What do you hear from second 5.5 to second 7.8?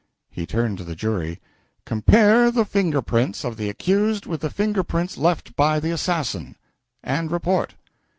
by the assassin and report."